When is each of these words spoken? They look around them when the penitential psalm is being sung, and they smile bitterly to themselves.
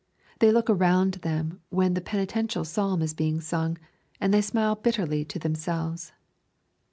They 0.39 0.51
look 0.51 0.67
around 0.67 1.13
them 1.21 1.61
when 1.69 1.93
the 1.93 2.01
penitential 2.01 2.65
psalm 2.65 3.03
is 3.03 3.13
being 3.13 3.39
sung, 3.39 3.77
and 4.19 4.33
they 4.33 4.41
smile 4.41 4.73
bitterly 4.73 5.23
to 5.25 5.37
themselves. 5.37 6.11